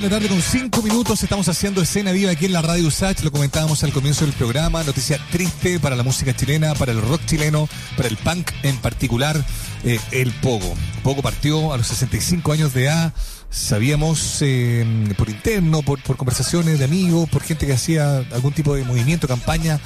[0.00, 3.30] La tarde con cinco minutos estamos haciendo escena viva aquí en la radio USACH, lo
[3.30, 7.68] comentábamos al comienzo del programa, noticia triste para la música chilena, para el rock chileno,
[7.98, 9.44] para el punk en particular,
[9.84, 10.74] eh, el Pogo.
[11.02, 13.12] Pogo partió a los 65 años de edad,
[13.50, 14.86] sabíamos eh,
[15.18, 19.80] por interno, por, conversaciones de amigos, por gente que hacía algún tipo de movimiento, campaña,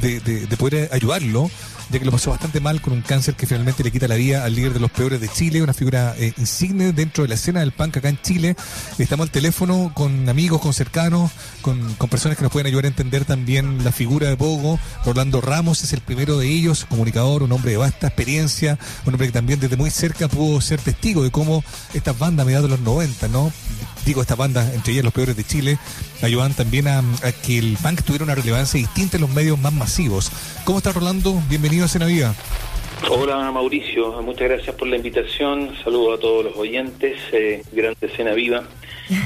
[0.00, 1.50] de poder ayudarlo
[1.90, 4.44] ya que lo pasó bastante mal con un cáncer que finalmente le quita la vida
[4.44, 7.60] al líder de los peores de Chile, una figura eh, insigne dentro de la escena
[7.60, 8.56] del punk acá en Chile.
[8.98, 11.30] Estamos al teléfono con amigos, con cercanos,
[11.62, 14.78] con, con personas que nos pueden ayudar a entender también la figura de Pogo.
[15.04, 19.28] Rolando Ramos es el primero de ellos, comunicador, un hombre de vasta experiencia, un hombre
[19.28, 21.62] que también desde muy cerca pudo ser testigo de cómo
[21.94, 23.52] estas bandas mediados de los 90, ¿no?
[24.06, 25.78] Digo, estas bandas, entre ellas los peores de Chile,
[26.22, 29.72] ayudan también a, a, que el punk tuviera una relevancia distinta en los medios más
[29.72, 30.30] masivos.
[30.64, 31.42] ¿Cómo está Rolando?
[31.48, 32.34] Bienvenido a Cena Viva.
[33.10, 38.32] Hola Mauricio, muchas gracias por la invitación, saludos a todos los oyentes, eh, grande Cena
[38.32, 38.64] Viva,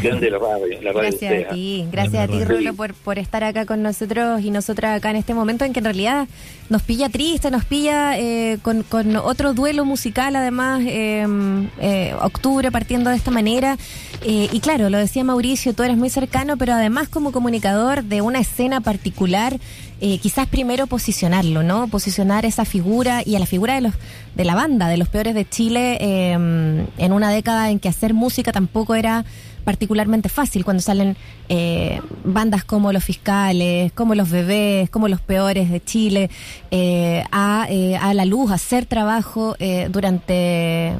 [0.03, 0.83] grande la radio.
[0.83, 4.43] La radio gracias a ti, gracias a ti Rolo por, por estar acá con nosotros
[4.43, 6.29] y nosotras acá en este momento en que en realidad
[6.69, 13.09] nos pilla triste, nos pilla eh, con, con, otro duelo musical además, eh, octubre partiendo
[13.11, 13.79] de esta manera.
[14.23, 18.41] Y claro, lo decía Mauricio, tú eres muy cercano, pero además como comunicador de una
[18.41, 19.59] escena particular,
[20.03, 21.89] eh, quizás primero posicionarlo, ¿no?
[21.89, 23.95] Posicionar esa figura y a la figura de los
[24.35, 28.15] de la banda, de los peores de Chile, eh, en una década en que hacer
[28.15, 29.25] música tampoco era
[29.65, 31.17] particularmente fácil cuando salen
[31.49, 36.31] eh, bandas como los fiscales, como los bebés, como los peores de Chile,
[36.71, 39.57] eh, a, eh, a, la luz, a hacer trabajo
[39.91, 40.95] durante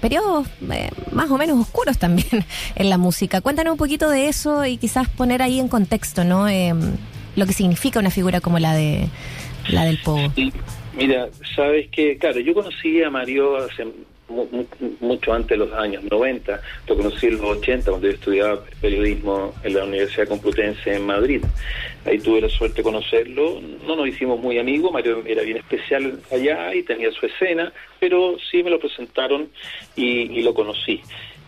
[0.00, 0.48] periodos
[1.12, 3.40] más o menos oscuros también en la música.
[3.40, 6.46] Cuéntanos un poquito de eso y quizás poner ahí en contexto, ¿no?
[7.36, 9.08] lo que significa una figura como la de
[9.68, 10.32] la del Pogo.
[10.96, 13.86] Mira, sabes que, claro, yo conocí a Mario hace
[15.00, 19.54] mucho antes de los años 90, lo conocí en los 80 cuando yo estudiaba periodismo
[19.64, 21.42] en la Universidad Complutense en Madrid.
[22.04, 26.20] Ahí tuve la suerte de conocerlo, no nos hicimos muy amigos, Mario era bien especial
[26.30, 29.48] allá y tenía su escena, pero sí me lo presentaron
[29.96, 31.00] y, lo conocí.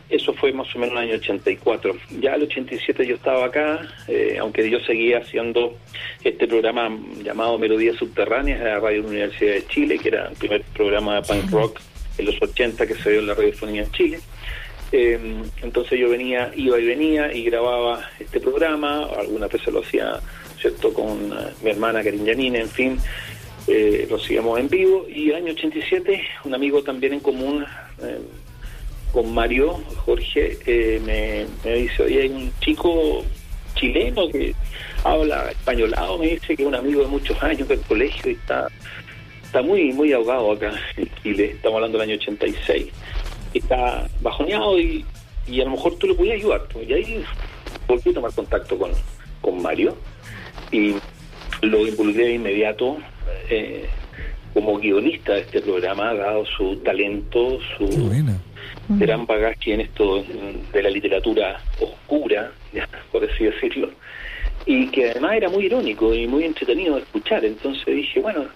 [0.09, 1.95] Eso fue más o menos en el año 84.
[2.21, 5.79] Ya el 87 yo estaba acá, eh, aunque yo seguía haciendo
[6.25, 6.91] este programa
[7.23, 11.23] llamado Melodías Subterráneas en la Radio Universidad de Chile, que era el primer programa de
[11.23, 11.81] punk rock
[12.21, 14.21] en los 80 que se dio en la radiofonía en Chile.
[14.93, 20.21] Eh, entonces yo venía, iba y venía y grababa este programa, algunas veces lo hacía,
[20.61, 22.99] ¿cierto?, con uh, mi hermana Karin Yanine, en fin,
[23.67, 25.07] eh, lo hacíamos en vivo.
[25.09, 27.65] Y el año 87, un amigo también en común,
[28.03, 28.19] eh,
[29.13, 33.25] con Mario, Jorge, eh, me, me, dice, oye, hay un chico
[33.75, 34.55] chileno que
[35.05, 38.69] habla españolado, me dice que es un amigo de muchos años del colegio y está,
[39.50, 42.87] está muy, muy ahogado acá en Chile, estamos hablando del año 86,
[43.53, 45.05] está bajoneado y,
[45.49, 46.69] y a lo mejor tú lo podías ayudar.
[46.72, 47.25] Pues, y ahí
[47.89, 48.93] volví a tomar contacto con,
[49.41, 49.97] con Mario
[50.71, 50.94] y
[51.62, 52.99] lo involucré de inmediato.
[53.49, 53.89] Eh,
[54.55, 58.10] como guionista de este programa, dado su talento, su
[58.89, 60.25] gran bagaje en esto
[60.72, 62.53] de la literatura oscura,
[63.12, 63.91] por así decirlo,
[64.66, 67.44] y que además era muy irónico y muy entretenido de escuchar.
[67.44, 68.47] Entonces dije, bueno,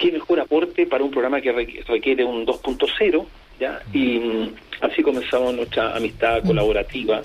[0.00, 3.26] qué mejor aporte para un programa que requiere un 2.0,
[3.58, 3.82] ¿ya?
[3.92, 4.50] Y
[4.80, 7.22] así comenzamos nuestra amistad colaborativa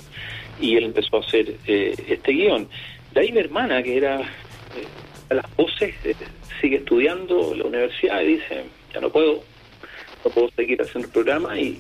[0.60, 2.68] y él empezó a hacer eh, este guion.
[3.14, 4.26] De ahí mi hermana, que era eh,
[5.30, 6.16] a las voces, eh,
[6.60, 9.42] sigue estudiando en la universidad y dice, ya no puedo,
[10.24, 11.80] no puedo seguir haciendo el programa y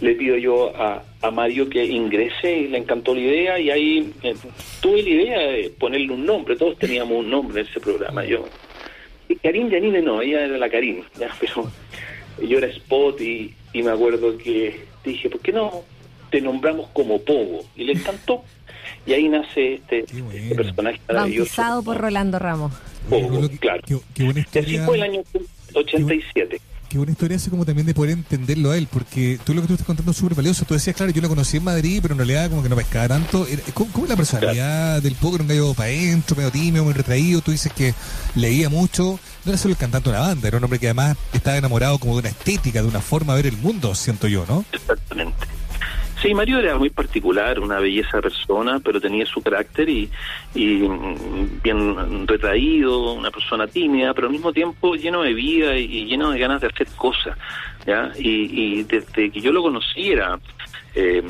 [0.00, 4.12] le pido yo a, a Mario que ingrese y le encantó la idea y ahí
[4.22, 4.34] eh,
[4.80, 8.44] tuve la idea de ponerle un nombre, todos teníamos un nombre en ese programa, yo.
[9.28, 11.70] Y Karim Yanine no, ella era la Karim, ya, pero
[12.42, 15.82] yo era Spot y, y me acuerdo que dije, ¿por qué no
[16.30, 17.64] te nombramos como Pogo?
[17.76, 18.42] Y le encantó.
[19.06, 22.72] Y ahí nace este, este personaje Bautizado por Rolando Ramos.
[23.08, 23.82] Pogo, claro.
[23.86, 24.80] Qué, qué buena historia.
[24.80, 25.22] Así fue el año
[25.74, 26.60] 87
[26.94, 29.66] qué buena historia así como también de poder entenderlo a él, porque tú lo que
[29.66, 30.64] tú estás contando es súper valioso.
[30.64, 33.08] Tú decías, claro, yo lo conocí en Madrid, pero en realidad como que no pescaba
[33.08, 33.44] tanto.
[33.74, 35.00] ¿Cómo, cómo es la personalidad claro.
[35.00, 35.34] del poco?
[35.34, 37.40] Era un gallo para adentro, medio tímido, muy retraído.
[37.40, 37.94] Tú dices que
[38.36, 39.18] leía mucho.
[39.44, 41.98] No era solo el cantante de una banda, era un hombre que además estaba enamorado
[41.98, 44.64] como de una estética, de una forma de ver el mundo, siento yo, ¿no?
[44.70, 45.46] Exactamente.
[46.20, 50.10] Sí, Mario era muy particular, una belleza persona, pero tenía su carácter y,
[50.54, 50.88] y,
[51.62, 56.38] bien retraído, una persona tímida, pero al mismo tiempo lleno de vida y lleno de
[56.38, 57.36] ganas de hacer cosas.
[57.86, 58.12] ¿ya?
[58.18, 60.38] Y, desde que yo lo conocí era
[60.94, 61.22] eh,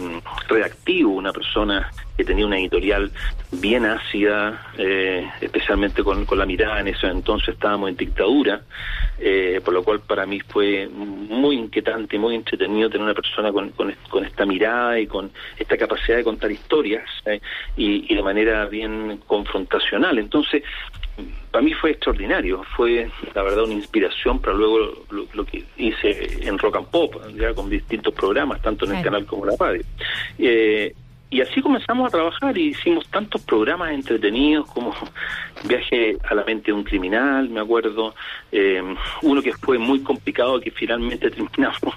[0.49, 3.11] reactivo, una persona que tenía una editorial
[3.51, 6.81] bien ácida, eh, especialmente con, la mirada.
[6.81, 8.63] En ese entonces estábamos en dictadura,
[9.19, 13.53] eh, por lo cual para mí fue muy inquietante y muy entretenido tener una persona
[13.53, 17.41] con, con, esta mirada y con esta capacidad de contar historias eh,
[17.77, 20.19] y, y de manera bien confrontacional.
[20.19, 20.63] Entonces,
[21.51, 26.59] para mí fue extraordinario, fue la verdad una inspiración para luego lo, que hice en
[26.59, 29.83] Rock and Pop, ya con distintos programas, tanto en el canal como en la radio.
[30.39, 30.93] Eh,
[31.35, 34.95] y así comenzamos a trabajar y hicimos tantos programas entretenidos como
[35.65, 38.15] Viaje a la mente de un criminal, me acuerdo,
[38.53, 38.81] eh,
[39.23, 41.95] uno que fue muy complicado que finalmente terminamos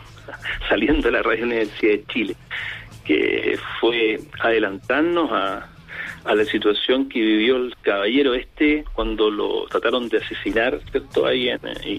[0.67, 2.35] saliendo de la Radio Universidad de Chile,
[3.05, 5.69] que fue adelantarnos a,
[6.25, 11.27] a la situación que vivió el caballero este cuando lo trataron de asesinar, ¿cierto?
[11.27, 11.49] Ahí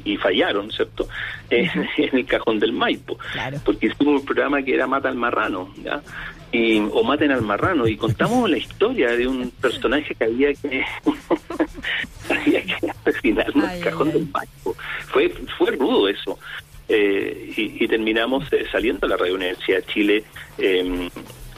[0.05, 1.09] y, fallaron, ¿cierto?
[1.51, 3.17] En, el cajón del Maipo.
[3.65, 6.03] Porque hicimos un programa que era Mata al Marrano, ¿ya?
[6.53, 7.87] Y, o maten al marrano.
[7.87, 10.85] Y contamos la historia de un personaje que había que
[12.31, 14.77] había que asesinar en el cajón del banco
[15.09, 16.39] fue fue rudo eso.
[16.91, 20.25] Eh, y, terminamos eh, saliendo a la Radio Universidad de Chile
[20.57, 21.11] eh,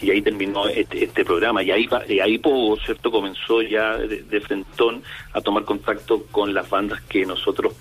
[0.02, 1.62] y ahí terminó este, este programa.
[1.62, 5.02] Y ahí y ahí Pogo cierto comenzó ya de, frentón
[5.32, 7.74] a tomar contacto con las bandas que nosotros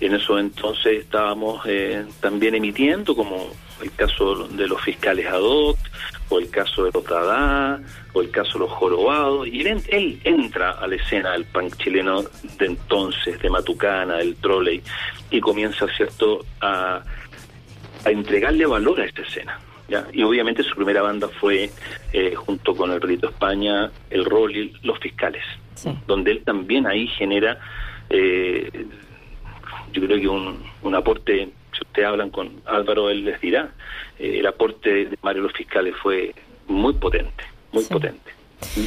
[0.00, 3.48] en eso entonces estábamos eh, también emitiendo como
[3.80, 5.78] el caso de los fiscales ad hoc
[6.32, 7.80] o el caso de los Dada
[8.12, 11.76] o el caso de los jorobados y él, él entra a la escena del punk
[11.76, 14.82] chileno de entonces de Matucana del trolley
[15.30, 17.02] y comienza cierto a
[18.04, 19.58] a entregarle valor a esta escena
[20.12, 21.70] y obviamente su primera banda fue,
[22.12, 25.44] eh, junto con el Rito España, el Rol y Los Fiscales,
[26.06, 27.58] donde él también ahí genera,
[28.08, 28.86] eh,
[29.92, 31.50] yo creo que un, un aporte,
[31.92, 33.70] ustedes hablan con Álvaro, él les dirá,
[34.18, 36.34] eh, el aporte de Mario Los Fiscales fue
[36.66, 38.32] muy potente, muy potente.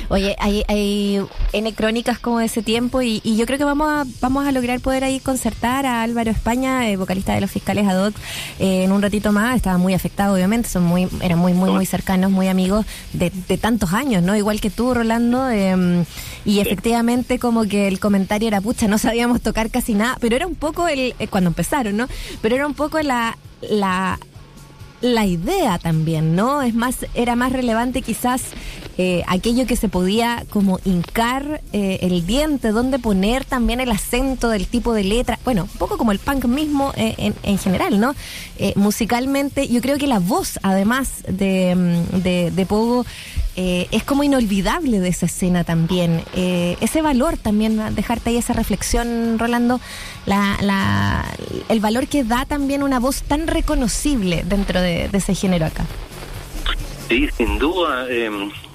[0.10, 1.22] Oye, hay, hay
[1.54, 4.80] N crónicas como de ese tiempo y, yo creo que vamos a, vamos a lograr
[4.80, 8.16] poder ahí concertar a Álvaro España, eh, vocalista de los fiscales ad hoc,
[8.60, 9.56] eh, en un ratito más.
[9.56, 13.58] Estaba muy afectado, obviamente, son muy, eran muy, muy, muy cercanos, muy amigos de, de
[13.58, 14.36] tantos años, ¿no?
[14.36, 15.50] Igual que tú, Rolando.
[15.50, 16.06] Em,
[16.46, 20.48] y efectivamente, como que el comentario era, pucha, no sabíamos tocar casi nada, pero era
[20.48, 22.08] un poco el, eh, cuando empezaron, ¿no?
[22.42, 24.20] Pero era un poco la, la
[25.02, 26.62] la idea también, ¿no?
[26.62, 28.42] Es más, era más relevante quizás
[28.98, 34.50] eh, aquello que se podía como hincar eh, el diente, donde poner también el acento
[34.50, 38.16] del tipo de letra, bueno, un poco como el punk mismo eh, en, general, ¿no?
[38.76, 43.06] musicalmente, yo creo que la voz, además de, mm, de, de Pogo,
[43.58, 46.24] es como inolvidable de esa escena también.
[46.36, 49.80] ese valor también, dejarte ahí esa reflexión, Rolando,
[50.26, 51.26] la, la,
[51.70, 55.86] el valor que da también una voz tan reconocible dentro de, de ese género acá.
[57.08, 58.08] Sí, sin duda.
[58.10, 58.30] Eh,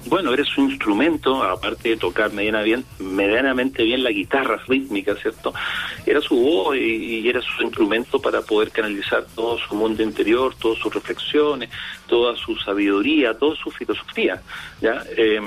[0.07, 5.53] bueno, era su instrumento, aparte de tocar medianamente bien la guitarra rítmica, ¿cierto?
[6.05, 10.79] Era su voz y, era su instrumento para poder canalizar todo su mundo interior, todas
[10.79, 11.69] sus reflexiones,
[12.07, 14.41] toda su sabiduría, toda su filosofía,
[14.81, 15.03] ¿ya?
[15.17, 15.39] Eh,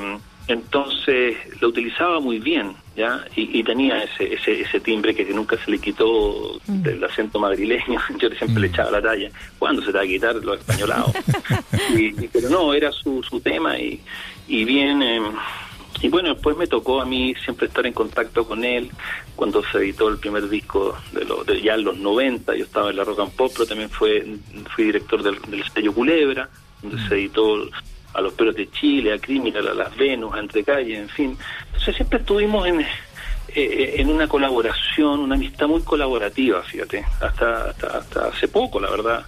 [0.47, 3.25] entonces lo utilizaba muy bien, ¿ya?
[3.35, 6.83] Y, tenía ese, ese, ese timbre que nunca se le quitó mm.
[6.83, 8.01] del acento madrileño.
[8.19, 8.73] Yo siempre le mm.
[8.73, 9.31] echaba la talla.
[9.59, 11.13] ¿Cuándo se te va a quitar lo españolado?
[11.97, 14.01] y, pero no, era su, su tema y,
[14.47, 15.03] y bien.
[15.03, 15.25] Em,
[16.03, 18.91] y bueno, después me tocó a mí siempre estar en contacto con él
[19.37, 22.55] cuando se editó el primer disco de, lo, de ya en los 90.
[22.55, 24.27] Yo estaba en la Rock and Pop, pero también fue,
[24.75, 26.51] fui director del, del sello Culebra,
[26.83, 27.57] donde se editó
[28.15, 31.37] a los perros de Chile, a Criminal, a las Venus, a Calle, en fin.
[31.67, 38.29] Entonces siempre estuvimos en, eh, en una colaboración, una amistad muy colaborativa, fíjate, hasta, hasta,
[38.29, 39.25] hace poco, la verdad.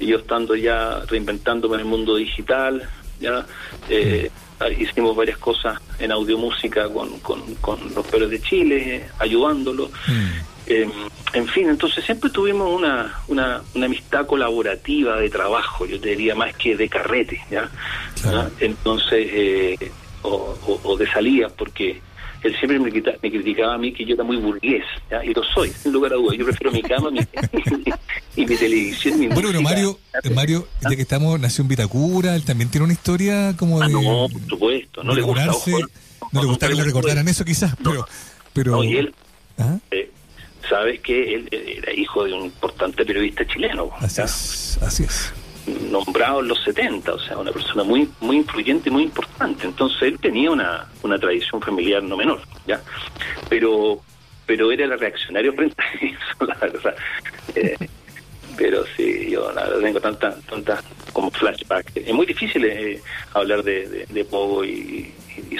[0.00, 2.88] Y yo estando ya reinventándome en el mundo digital,
[3.20, 3.46] ya
[3.88, 4.30] eh,
[4.78, 9.90] hicimos varias cosas en audiomúsica con, con, con los perros de Chile, ayudándolo.
[10.08, 10.51] Mm.
[10.66, 10.88] Eh,
[11.32, 16.34] en fin, entonces siempre tuvimos una, una, una, amistad colaborativa de trabajo, yo te diría
[16.34, 17.68] más que de carrete, ¿ya?
[18.60, 19.92] Entonces, eh,
[20.22, 22.00] o, de salida, porque
[22.42, 25.24] él siempre me, me, criticaba a mí que yo era muy burgués, ¿ya?
[25.24, 26.36] y lo soy, sin lugar a dudas.
[26.38, 27.20] Yo prefiero mi cama mi,
[28.36, 29.18] y mi televisión.
[29.18, 29.98] Mi bueno, pero Mario,
[30.34, 33.86] Mario, ya que estamos, nació en Vitacura, él también tiene una historia como de.
[33.86, 35.46] Ah, no, por supuesto, no le gusta.
[36.32, 38.06] no, le gusta que le recordaran eso, quizás, pero.
[38.52, 39.14] pero y él,
[39.58, 39.78] ¿Ah?
[39.90, 40.11] eh,
[40.72, 43.90] sabes que él era hijo de un importante periodista chileno.
[44.00, 45.32] Así es, así es.
[45.90, 49.66] Nombrado en los 70, o sea, una persona muy muy influyente y muy importante.
[49.66, 52.80] Entonces él tenía una, una tradición familiar no menor, ¿ya?
[53.50, 54.00] Pero
[54.46, 56.96] pero era el reaccionario frente a eso, la verdad.
[57.54, 57.76] Eh,
[58.56, 61.92] pero sí, yo la verdad tengo tanta, tanta como flashback.
[61.94, 63.00] Es muy difícil eh,
[63.34, 65.12] hablar de, de, Pogo y,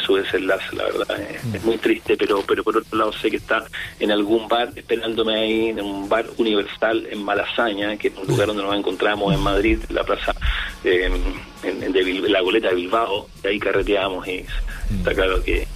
[0.05, 1.21] su desenlace, la verdad.
[1.55, 3.65] Es, muy triste, pero pero por otro lado sé que está
[4.01, 8.49] en algún bar esperándome ahí, en un bar universal en Malasaña, que es un lugar
[8.49, 10.35] donde nos encontramos en Madrid, en la plaza
[10.85, 14.45] en, de la goleta de Bilbao, y ahí carreteamos y
[14.99, 15.67] está claro que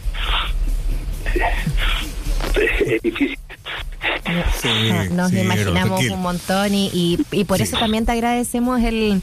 [2.57, 3.39] es difícil.
[5.13, 9.23] Nos imaginamos un montón y, y, por eso también te agradecemos el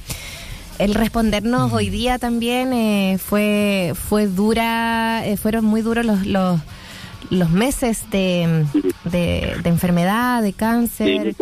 [0.83, 6.59] el respondernos hoy día también eh, fue fue dura eh, fueron muy duros los, los
[7.29, 8.65] los meses de,
[9.05, 11.33] de, enfermedad, de cáncer,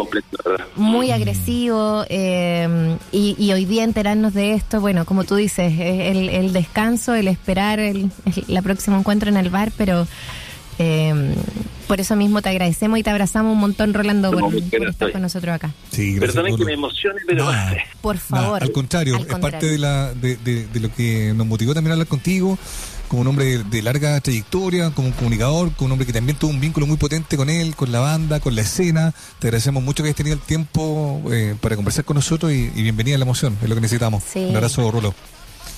[0.75, 6.53] muy agresivo, eh, y, hoy día enterarnos de esto, bueno, como tú dices, el, el
[6.53, 8.11] descanso, el esperar el,
[8.47, 10.07] el, próximo encuentro en el bar, pero
[10.81, 11.35] eh,
[11.87, 15.53] por eso mismo te agradecemos y te abrazamos un montón, Rolando, por, estar con nosotros
[15.53, 15.71] acá.
[15.91, 17.49] Sí, Perdónen que me emocione, pero...
[18.01, 18.63] por favor.
[18.63, 22.07] al contrario, es parte de, la, de, de, lo que nos motivó también a hablar
[22.07, 22.57] contigo
[23.11, 26.51] como un hombre de larga trayectoria, como un comunicador, como un hombre que también tuvo
[26.51, 29.13] un vínculo muy potente con él, con la banda, con la escena.
[29.39, 33.15] Te agradecemos mucho que hayas tenido el tiempo eh, para conversar con nosotros y, bienvenida
[33.15, 34.23] a la emoción, es lo que necesitamos.
[34.33, 35.13] Un abrazo, Rolo.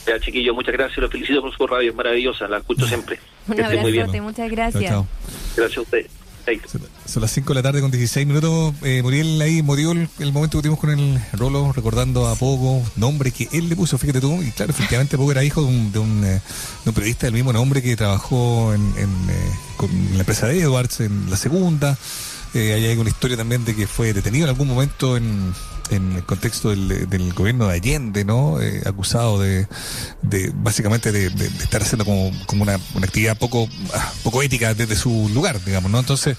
[0.08, 0.98] Ya, chiquillo, muchas gracias.
[0.98, 3.20] Los felicito por su radio, es maravillosa, la escucho siempre.
[3.48, 5.06] Un abrazo, muchas gracias.
[5.56, 6.08] Gracias a usted.
[7.06, 8.74] Son las 5 de la tarde con 16 minutos.
[8.84, 13.32] Eh, Muriel ahí murió el, momento que tuvimos con el Rolo, recordando a Poco, nombre
[13.32, 14.42] que él le puso, fíjate tú.
[14.42, 16.42] Y claro, efectivamente Poco era hijo de un, de un, eh,
[16.94, 21.30] periodista del mismo nombre que trabajó en, en, eh, con la empresa de Edwards en
[21.30, 21.98] la segunda.
[22.54, 25.54] Eh, hay una historia también de que fue detenido en algún momento en,
[25.90, 28.62] en el contexto del, gobierno de Allende, ¿no?
[28.62, 29.68] Eh, acusado de,
[30.22, 34.74] de básicamente de, de, estar haciendo como, como una, una actividad poco, ah, poco ética
[34.74, 36.00] desde su lugar, digamos, ¿no?
[36.00, 36.38] Entonces,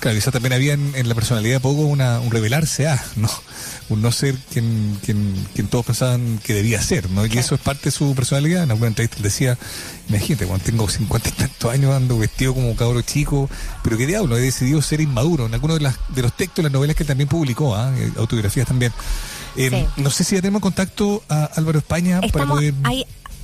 [0.00, 3.28] Claro, quizás también había en, la personalidad de Poco una, un revelarse a, ¿no?
[3.90, 7.24] Un no ser quien, quien, quien todos pensaban que debía ser, ¿no?
[7.24, 8.64] Y eso es parte de su personalidad.
[8.64, 9.56] En alguna entrevista decía,
[10.08, 13.48] imagínate, cuando tengo cincuenta y tantos años ando vestido como cabro chico,
[13.82, 15.46] pero qué diablo, he decidido ser inmaduro.
[15.46, 17.94] En algunos de, las, de los textos, las novelas que él también publicó, ¿ah?
[17.96, 18.92] Eh, autobiografías también.
[19.56, 22.74] Eh, no sé si ya tenemos contacto a Álvaro España para poder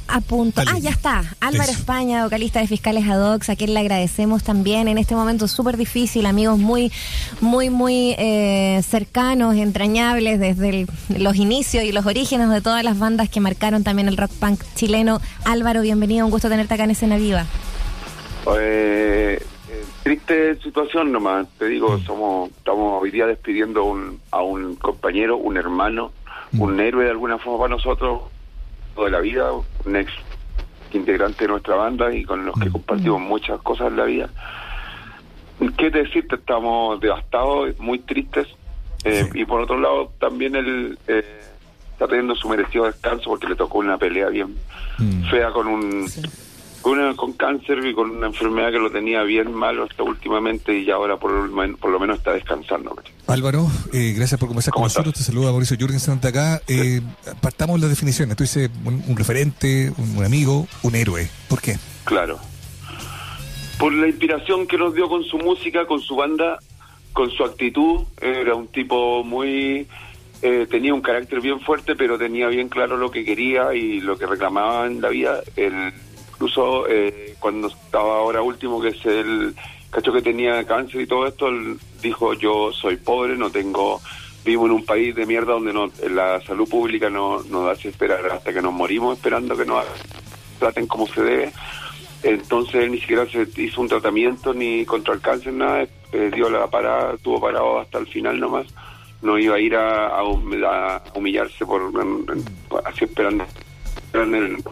[0.09, 0.63] a punto.
[0.67, 1.23] Ah, ya está.
[1.41, 5.77] Álvaro España, vocalista de Fiscales Adox, a quien le agradecemos también en este momento súper
[5.77, 6.93] difícil, amigos muy,
[7.41, 13.29] muy, muy eh, cercanos, entrañables desde los inicios y los orígenes de todas las bandas
[13.29, 15.21] que marcaron también el rock punk chileno.
[15.45, 17.47] Álvaro, bienvenido, un gusto tenerte acá en Escena Viva.
[18.59, 19.43] Eh,
[20.03, 22.05] triste situación nomás, te digo, mm.
[22.05, 26.13] somos estamos hoy día despidiendo un, a un compañero, un hermano,
[26.53, 26.61] mm.
[26.61, 28.23] un héroe de alguna forma para nosotros,
[28.95, 29.51] toda la vida,
[29.85, 30.13] un ex
[30.93, 32.73] integrante de nuestra banda y con los que mm.
[32.73, 34.31] compartimos muchas cosas en la vida.
[35.77, 36.37] ¿Qué decirte?
[36.37, 38.49] Estamos devastados, muy tristes.
[39.05, 41.43] Eh, y por otro lado, también él eh,
[41.93, 44.57] está teniendo su merecido descanso porque le tocó una pelea bien
[44.99, 45.31] mm.
[45.31, 46.07] fea con un
[46.85, 51.17] con, cáncer y con una enfermedad que lo tenía bien malo hasta últimamente y ahora
[51.17, 52.95] por, por lo menos está descansando.
[53.27, 55.15] Álvaro, eh, gracias por conversar con nosotros.
[55.15, 56.61] Te saluda Mauricio Jürgensen de acá.
[56.69, 57.01] Eh,
[57.41, 58.37] partamos las definiciones.
[58.37, 61.31] Tú dices un, referente, un, amigo, un héroe.
[61.49, 61.79] ¿Por qué?
[62.05, 62.39] Claro.
[63.79, 66.59] Por la inspiración que nos dio con su música, con su banda,
[67.15, 68.03] con su actitud.
[68.21, 69.89] Era un tipo muy...
[70.43, 74.19] Eh, tenía un carácter bien fuerte, pero tenía bien claro lo que quería y lo
[74.19, 75.41] que reclamaba en la vida.
[75.57, 75.95] El,
[76.35, 79.55] incluso eh, cuando estaba ahora último, que es el
[79.91, 84.01] cacho que tenía cáncer y todo esto, él dijo yo soy pobre, no tengo,
[84.45, 88.27] vivo en un país de mierda donde no, la salud pública no nos hace esperar
[88.27, 89.85] hasta que nos morimos esperando que nos
[90.59, 91.53] traten como se debe.
[92.23, 96.49] Entonces él ni siquiera se hizo un tratamiento ni contra el cáncer, nada, eh, dio
[96.49, 98.67] la parada, estuvo parado hasta el final nomás,
[99.23, 100.23] no iba a ir a,
[101.15, 101.83] humillarse por
[102.85, 103.45] así esperando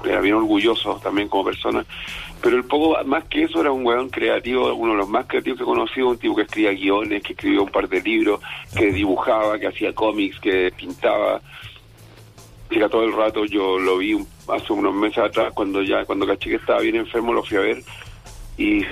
[0.05, 1.85] era bien orgulloso también como persona,
[2.41, 5.59] pero el poco más que eso era un weón creativo, uno de los más creativos
[5.59, 8.41] que he conocido, un tipo que escribía guiones, que escribió un par de libros,
[8.77, 11.41] que dibujaba, que hacía cómics, que pintaba.
[12.71, 14.19] Era todo el rato, yo lo vi
[14.49, 17.61] hace unos meses atrás, cuando ya cuando caché que estaba bien enfermo, lo fui a
[17.61, 17.83] ver
[18.57, 18.85] y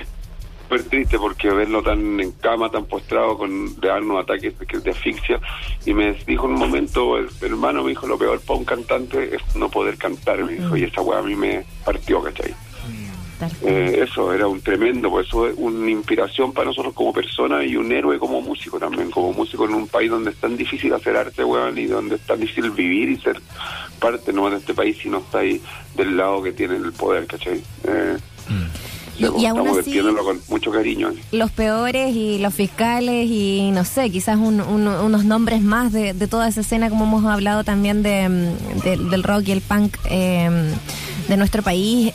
[0.71, 5.41] súper triste porque verlo tan en cama, tan postrado, con de unos ataques de, asfixia.
[5.85, 9.35] Y me dijo en un momento, el, hermano me dijo, lo peor para un cantante
[9.35, 10.45] es no poder cantar.
[10.45, 12.55] Me dijo, y esa weá a mí me partió, ¿cachai?
[13.63, 17.75] Eh, eso era un tremendo, pues eso es una inspiración para nosotros como personas y
[17.75, 21.17] un héroe como músico también, como músico en un país donde es tan difícil hacer
[21.17, 23.41] arte, weón, y donde es tan difícil vivir y ser
[23.99, 25.61] parte no de este país si no está ahí
[25.97, 27.63] del lado que tiene el poder, ¿cachai?
[27.85, 28.19] Eh,
[28.51, 28.90] mm
[29.21, 31.13] y, aún así, con mucho cariño.
[31.33, 36.61] Los peores y los fiscales y no sé, quizás unos nombres más de, toda esa
[36.61, 40.71] escena, como hemos hablado también de, mm, del rock y el punk em,
[41.29, 42.13] de nuestro país.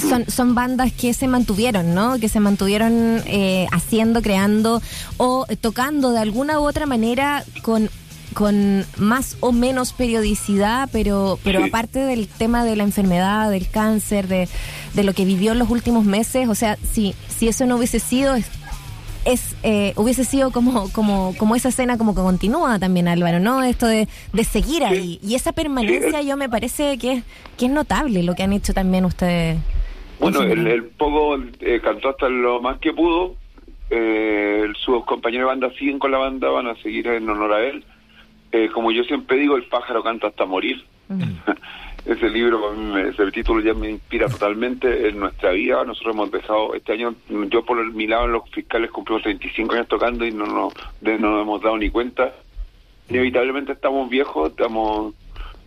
[0.00, 2.18] son, son bandas que se mantuvieron, ¿no?
[2.18, 4.82] Que se mantuvieron eh, haciendo, creando
[5.16, 7.90] o tocando de alguna u otra manera con
[8.36, 14.28] con más o menos periodicidad, pero pero aparte del tema de la enfermedad, del cáncer,
[14.28, 14.46] de,
[14.92, 17.98] de lo que vivió en los últimos meses, o sea, si, si eso no hubiese
[17.98, 23.40] sido, es eh, hubiese sido como como como esa escena como que continúa también Álvaro
[23.40, 25.18] no esto de, de seguir ahí.
[25.22, 27.24] Y esa permanencia yo me parece que es
[27.56, 29.56] que es notable lo que han hecho también ustedes.
[30.20, 33.34] Bueno el, el poco eh, cantó hasta lo más que pudo.
[33.88, 37.62] Eh, sus compañeros de banda siguen con la banda van a seguir en honor a
[37.62, 37.82] él
[38.56, 41.22] eh, como yo siempre digo el pájaro canta hasta morir mm.
[42.06, 45.84] ese libro, ese título ya me inspira totalmente en nuestra vida.
[45.84, 47.14] Nosotros hemos dejado, este año,
[47.50, 50.70] yo por mi lado en los fiscales cumplimos 35 años tocando y no, no,
[51.00, 52.32] nos hemos dado ni cuenta.
[53.08, 55.14] Inevitablemente estamos viejos, estamos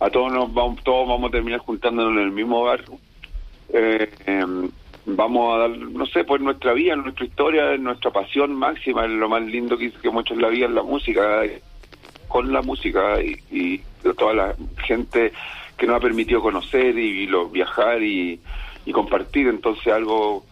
[0.00, 2.84] a todos nos vamos, todos vamos a terminar juntándonos en el mismo hogar.
[3.72, 4.70] Eh, em,
[5.04, 9.42] vamos a dar, no sé, pues nuestra vida, nuestra historia, nuestra pasión máxima, lo más
[9.42, 11.42] lindo que, que hemos hecho en la vida es la música,
[12.30, 13.82] con la música y, y
[14.14, 14.54] toda la
[14.86, 15.32] gente
[15.76, 18.40] que nos ha permitido conocer y, lo, viajar y,
[18.92, 19.48] compartir.
[19.48, 20.44] Entonces algo,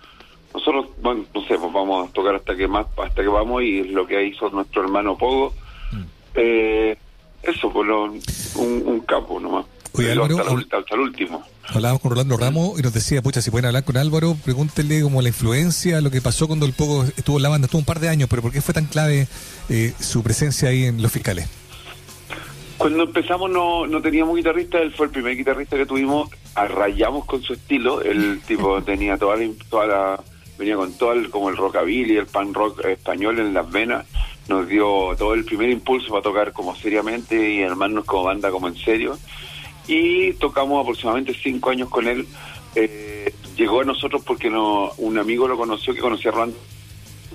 [0.55, 3.81] nosotros, bueno, no sé, pues vamos a tocar hasta que más, hasta que vamos y
[3.81, 5.55] es lo que hizo nuestro hermano Pogo.
[5.93, 6.03] Mm.
[6.35, 6.99] Eh,
[7.43, 7.89] eso, pues
[8.57, 9.67] un, un capo nomás.
[9.93, 11.45] Oye, Álvaro, hasta, el último.
[11.67, 15.21] Hablábamos con Rolando Ramos y nos decía, pucha, si pueden hablar con Álvaro, pregúntenle como
[15.21, 18.01] la influencia, lo que pasó cuando el Pogo estuvo en la banda, estuvo un par
[18.01, 19.29] de años, pero ¿por qué fue tan clave
[19.69, 21.49] eh, su presencia ahí en los fiscales?
[22.79, 27.43] Cuando empezamos no, no teníamos guitarrista, él fue el primer guitarrista que tuvimos, arrayamos con
[27.43, 30.21] su estilo, el tipo tenía toda la, toda la
[30.57, 34.07] venía con todo el, como el rockabilly, el pan rock español en las venas,
[34.49, 38.69] nos dio todo el primer impulso para tocar como seriamente y armarnos como banda como
[38.69, 39.19] en serio,
[39.89, 42.29] y tocamos aproximadamente cinco años con él,
[42.77, 46.55] eh, llegó a nosotros porque no, un amigo lo conoció que conocía a Ron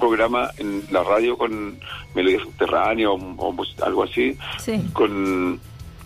[0.03, 1.79] programa en la radio con
[2.13, 4.37] Melodía Subterránea o, pues, algo así,
[4.91, 5.61] con,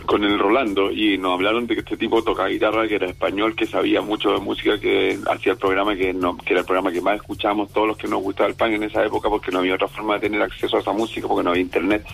[0.05, 3.55] con el Rolando, y nos hablaron de que este tipo tocaba guitarra, que era español,
[3.55, 6.91] que sabía mucho de música, que hacía el programa que, no, que era el programa
[6.91, 9.59] que más escuchábamos todos los que nos gustaba el pan en esa época, porque no
[9.59, 12.05] había otra forma de tener acceso a esa música, porque no había internet.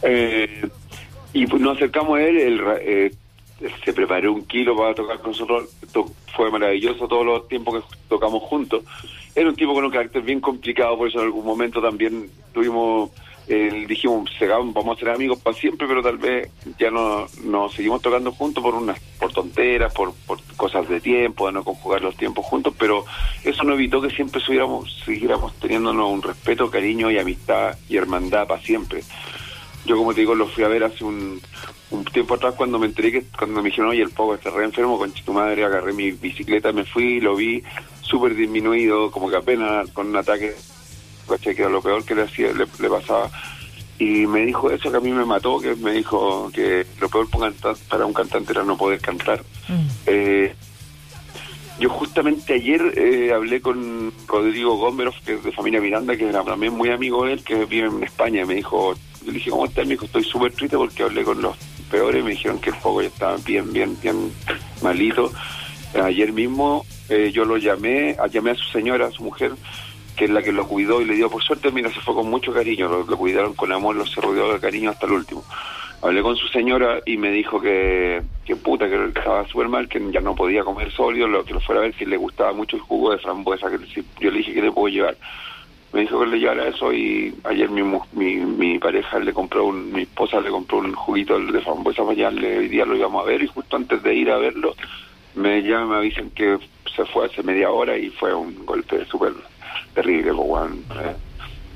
[0.00, 0.66] Eh,
[1.34, 3.14] y pues nos acercamos a él, el, eh,
[3.84, 5.68] se preparó un kilo para tocar con nosotros,
[6.34, 8.82] fue maravilloso todos los tiempos que tocamos juntos.
[9.36, 13.10] Era un tipo con un carácter bien complicado, por eso en algún momento también tuvimos,
[13.46, 14.30] eh, dijimos,
[14.72, 18.64] vamos a ser amigos para siempre, pero tal vez ya no nos seguimos tocando juntos
[18.64, 22.72] por unas por tonteras, por, por cosas de tiempo, de no conjugar los tiempos juntos,
[22.78, 23.04] pero
[23.44, 28.62] eso no evitó que siempre siguiéramos, teniéndonos un respeto, cariño y amistad y hermandad para
[28.62, 29.02] siempre.
[29.84, 31.42] Yo, como te digo, lo fui a ver hace un,
[31.90, 34.64] un tiempo atrás cuando me enteré que cuando me dijeron, oye, el poco está re
[34.64, 37.62] enfermo, con tu madre, agarré mi bicicleta, me fui, lo vi
[38.06, 40.54] súper disminuido, como que apenas con un ataque,
[41.40, 43.30] que era lo peor que le, hacía, le, pasaba.
[43.98, 47.28] Y me dijo eso que a mí me mató, que me dijo que lo peor
[47.88, 49.42] para un cantante era no poder cantar.
[49.68, 49.86] Mm.
[50.06, 50.54] Eh,
[51.78, 56.42] yo justamente ayer eh, hablé con Rodrigo Gómez, que es de familia Miranda, que era
[56.42, 59.50] también muy amigo de él, que vive en España, y me dijo, yo le dije,
[59.50, 59.84] ¿cómo estás?
[59.84, 61.56] Me dijo, estoy súper triste porque hablé con los
[61.90, 64.32] peores, me dijeron que el foco ya estaba bien, bien, bien
[64.82, 65.30] malito.
[65.94, 69.52] Ayer mismo eh, yo lo llamé, llamé a su señora, a su mujer,
[70.16, 72.28] que es la que lo cuidó y le dio por suerte, mira, se fue con
[72.28, 75.44] mucho cariño, lo, cuidaron con amor, lo se rodeó de cariño hasta el último.
[76.02, 80.00] Hablé con su señora y me dijo que, que puta, que estaba súper mal, que
[80.12, 82.76] ya no podía comer sólido, lo, que lo fuera a ver si le gustaba mucho
[82.76, 83.78] el jugo de frambuesa, que
[84.20, 85.16] yo le dije que le puedo llevar
[85.92, 89.92] me dijo que le llevara eso y ayer mi, mi, mi pareja le compró, un,
[89.92, 93.26] mi esposa le compró un juguito de frambuesa para allá, hoy día lo íbamos a
[93.26, 94.74] ver y justo antes de ir a verlo
[95.36, 96.58] me llaman, me avisan que
[96.94, 99.32] se fue hace media hora y fue un golpe súper
[99.94, 100.32] terrible.
[100.32, 101.16] Pues, eh,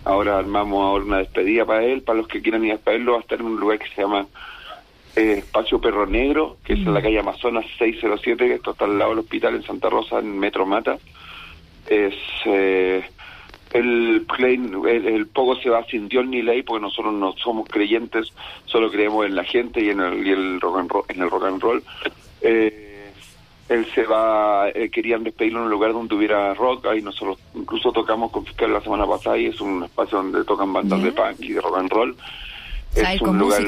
[0.05, 3.19] ahora armamos ahora una despedida para él, para los que quieran ir a verlo, va
[3.19, 4.27] a estar en un lugar que se llama
[5.15, 9.11] eh, Espacio Perro Negro, que es en la calle Amazonas 607, que está al lado
[9.11, 10.99] del hospital en Santa Rosa, en Metro Mata.
[11.87, 12.15] Es...
[12.47, 13.05] Eh,
[13.73, 18.33] el, el, el, poco se va sin Dios ni ley porque nosotros no somos creyentes,
[18.65, 21.31] solo creemos en la gente y en el, y el rock and roll, en el
[21.31, 21.83] rock and roll.
[22.41, 22.90] Eh,
[23.71, 27.93] él se va, eh, querían despedirlo en un lugar donde hubiera rock, ahí nosotros incluso
[27.93, 31.37] tocamos con Fiscal la semana pasada y es un espacio donde tocan bandas de punk
[31.39, 32.17] y de rock and roll.
[32.97, 33.63] Es un lugar,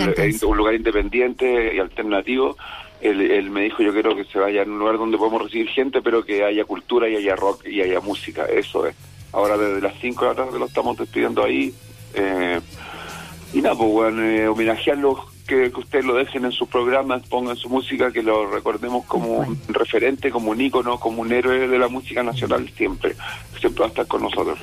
[0.45, 2.57] un lugar independiente y alternativo.
[3.01, 5.69] Él, él, me dijo yo quiero que se vaya a un lugar donde podemos recibir
[5.69, 8.97] gente pero que haya cultura y haya rock y haya música, eso es.
[9.33, 11.73] Ahora desde las 5 de la tarde lo estamos despidiendo ahí.
[12.15, 12.61] Eh,
[13.55, 17.69] y nada, pues bueno, eh, homenajearlo que, ustedes lo dejen en sus programas, pongan su
[17.69, 21.89] música, que lo recordemos como un referente, como un ícono, como un héroe de la
[21.89, 23.15] música nacional siempre.
[23.61, 24.59] Siempre va a estar con nosotros.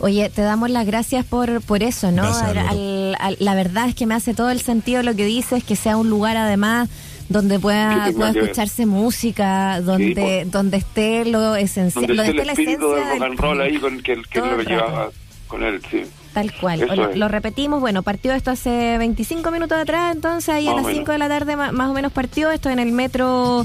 [0.00, 2.24] Oye, te damos las gracias por, por eso, ¿no?
[2.24, 6.10] la verdad es que me hace todo el sentido lo que dices, que sea un
[6.10, 6.88] lugar además
[7.28, 12.80] donde pueda, pueda escucharse música, donde donde esté lo esencial, donde esté, la esencia del
[12.80, 15.10] rock and roll ahí con que, que lo llevaba
[15.48, 16.04] con él, sí.
[16.34, 16.86] Tal cual.
[17.14, 21.18] Lo, repetimos, bueno, partió esto hace 25 minutos atrás, entonces ahí a las 5 de
[21.18, 23.64] la tarde más, o menos partió esto en el metro,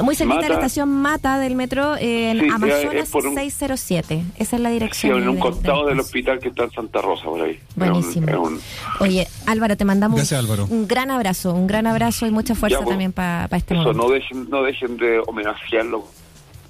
[0.00, 4.22] muy cerquita de la estación Mata del metro, en Amazonas 607.
[4.38, 5.16] Esa es la dirección.
[5.16, 7.58] Sí, en un costado del hospital que está en Santa Rosa, por ahí.
[7.74, 8.48] Buenísimo.
[9.00, 10.20] Oye, Álvaro, te mandamos
[10.68, 14.08] un gran abrazo, un gran abrazo y mucha fuerza pues, también para este eso, No
[14.08, 16.06] dejen, no dejen de homenajearlo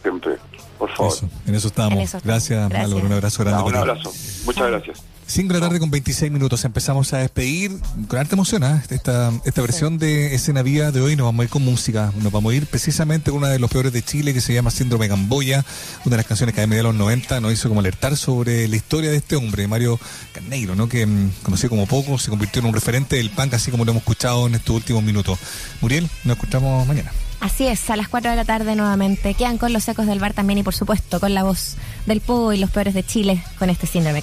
[0.00, 0.36] siempre,
[0.78, 1.12] por favor.
[1.46, 2.16] en eso estamos.
[2.24, 3.62] Gracias, Álvaro, un abrazo grande.
[3.64, 4.10] un abrazo.
[4.46, 5.04] Muchas gracias.
[5.26, 6.64] 5 de la tarde con 26 minutos.
[6.64, 7.72] Empezamos a despedir
[8.08, 8.82] con arte emoción ¿eh?
[8.90, 11.16] esta, esta versión de Escena Viva de hoy.
[11.16, 12.12] Nos vamos a ir con música.
[12.20, 14.70] Nos vamos a ir precisamente con una de los peores de Chile que se llama
[14.70, 15.64] Síndrome Gamboya.
[16.04, 18.68] Una de las canciones que a mediados de los 90 nos hizo como alertar sobre
[18.68, 19.98] la historia de este hombre, Mario
[20.32, 20.88] Carneiro, ¿no?
[20.88, 23.92] que mm, conocido como poco, se convirtió en un referente del punk, así como lo
[23.92, 25.38] hemos escuchado en estos últimos minutos.
[25.80, 27.10] Muriel, nos escuchamos mañana.
[27.40, 29.34] Así es, a las 4 de la tarde nuevamente.
[29.34, 32.52] Quedan con los ecos del bar también y por supuesto con la voz del Pogo
[32.52, 34.22] y los peores de Chile con este síndrome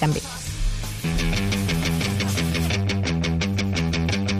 [1.02, 1.61] Thank you.